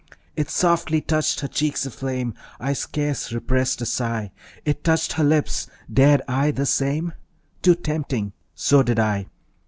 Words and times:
It 0.35 0.49
softly 0.49 0.99
touched 0.99 1.41
her 1.41 1.47
cheeks 1.47 1.85
aflame. 1.85 2.33
I 2.59 2.73
scarce 2.73 3.31
repressed 3.31 3.83
a 3.83 3.85
sigh. 3.85 4.31
It 4.65 4.83
touched 4.83 5.13
her 5.13 5.23
lips. 5.23 5.67
Dared 5.93 6.23
I 6.27 6.49
the 6.49 6.65
same? 6.65 7.13
Too 7.61 7.75
tempting; 7.75 8.33
so 8.55 8.81
did 8.81 8.97
I. 8.97 9.27